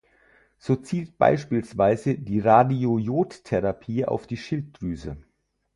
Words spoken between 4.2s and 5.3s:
die Schilddrüse.